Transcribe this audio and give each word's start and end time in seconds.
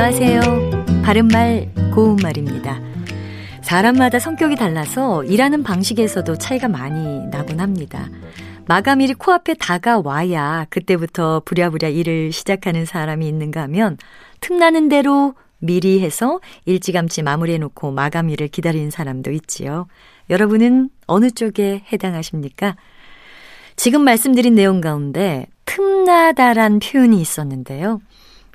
안녕하세요. 0.00 1.02
바른말, 1.02 1.72
고운말입니다. 1.92 2.80
사람마다 3.62 4.20
성격이 4.20 4.54
달라서 4.54 5.24
일하는 5.24 5.64
방식에서도 5.64 6.38
차이가 6.38 6.68
많이 6.68 7.26
나곤 7.32 7.58
합니다. 7.58 8.08
마감일이 8.68 9.14
코앞에 9.14 9.54
다가와야 9.54 10.66
그때부터 10.70 11.42
부랴부랴 11.44 11.88
일을 11.88 12.30
시작하는 12.30 12.84
사람이 12.84 13.26
있는가 13.26 13.62
하면 13.62 13.98
틈나는 14.40 14.88
대로 14.88 15.34
미리 15.58 16.00
해서 16.00 16.38
일찌감치 16.64 17.22
마무리해놓고 17.22 17.90
마감일을 17.90 18.46
기다리는 18.46 18.90
사람도 18.90 19.32
있지요. 19.32 19.88
여러분은 20.30 20.90
어느 21.08 21.28
쪽에 21.32 21.82
해당하십니까? 21.92 22.76
지금 23.74 24.04
말씀드린 24.04 24.54
내용 24.54 24.80
가운데 24.80 25.46
틈나다란 25.64 26.78
표현이 26.78 27.20
있었는데요. 27.20 28.00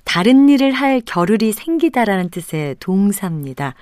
다른 0.03 0.49
일을 0.49 0.71
할 0.71 1.01
겨를이 1.05 1.51
생기다라는 1.51 2.29
뜻의 2.29 2.75
동사입니다. 2.79 3.75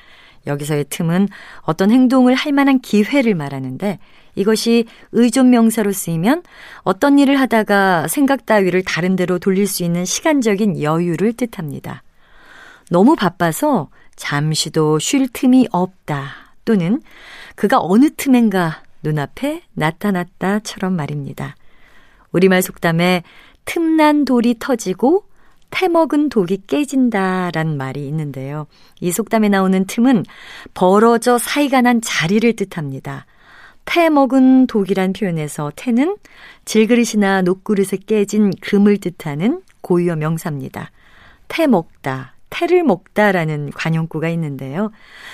여기서의 0.47 0.85
틈은 0.89 1.27
어떤 1.61 1.91
행동을 1.91 2.33
할 2.33 2.51
만한 2.51 2.79
기회를 2.79 3.35
말하는데 3.35 3.99
이것이 4.35 4.85
의존 5.11 5.49
명사로 5.49 5.91
쓰이면 5.91 6.43
어떤 6.83 7.19
일을 7.19 7.39
하다가 7.39 8.07
생각 8.07 8.45
따위를 8.45 8.83
다른 8.83 9.15
데로 9.15 9.39
돌릴 9.39 9.67
수 9.67 9.83
있는 9.83 10.05
시간적인 10.05 10.81
여유를 10.81 11.33
뜻합니다. 11.33 12.03
너무 12.89 13.15
바빠서 13.15 13.89
잠시도 14.15 14.99
쉴 14.99 15.27
틈이 15.27 15.67
없다 15.71 16.31
또는 16.65 17.01
그가 17.55 17.79
어느 17.79 18.09
틈엔가 18.15 18.83
눈앞에 19.03 19.63
나타났다처럼 19.73 20.95
말입니다. 20.95 21.55
우리말 22.31 22.61
속담에 22.61 23.23
틈난 23.65 24.25
돌이 24.25 24.55
터지고 24.59 25.25
태먹은 25.71 26.29
독이 26.29 26.63
깨진다란 26.67 27.77
말이 27.77 28.07
있는데요. 28.07 28.67
이 28.99 29.11
속담에 29.11 29.49
나오는 29.49 29.85
틈은 29.85 30.25
벌어져 30.73 31.37
사이가 31.37 31.81
난 31.81 32.01
자리를 32.01 32.53
뜻합니다. 32.55 33.25
태먹은 33.85 34.67
독이란 34.67 35.13
표현에서 35.13 35.71
태는 35.75 36.17
질그릇이나 36.65 37.41
녹그릇에 37.41 37.97
깨진 38.05 38.51
금을 38.61 38.99
뜻하는 38.99 39.61
고유어 39.81 40.15
명사입니다. 40.15 40.91
태먹다, 41.47 42.35
태를 42.49 42.83
먹다라는 42.83 43.71
관용구가 43.71 44.29
있는데요. 44.29 44.91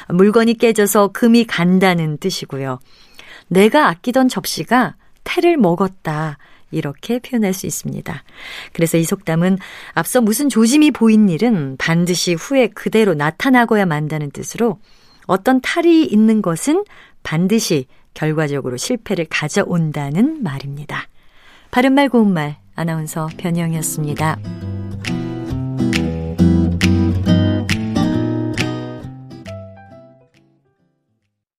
물건이 0.08 0.54
깨져서 0.54 1.10
금이 1.10 1.46
간다는 1.46 2.18
뜻이고요. 2.18 2.80
내가 3.50 3.90
아끼던 3.90 4.30
접시가 4.30 4.96
태를 5.24 5.58
먹었다. 5.58 6.38
이렇게 6.72 7.20
표현할 7.20 7.54
수 7.54 7.66
있습니다. 7.66 8.24
그래서 8.74 8.98
이 8.98 9.04
속담은 9.04 9.58
앞서 9.94 10.22
무슨 10.22 10.50
조짐이 10.50 10.92
보인 10.92 11.30
일은 11.30 11.78
반드시 11.78 12.34
후에 12.34 12.68
그대로 12.68 13.14
나타나고야 13.14 13.86
만다는 13.86 14.32
뜻으로 14.32 14.80
어떤 15.26 15.62
탈이 15.62 16.06
있는 16.06 16.42
것은 16.42 16.84
반드시 17.24 17.88
결과적으로 18.14 18.78
실패를 18.78 19.28
가져온다는 19.30 20.42
말입니다. 20.42 21.08
바른말 21.72 22.10
고운말 22.10 22.58
아나운서 22.76 23.30
변희영이었습니다. 23.38 24.67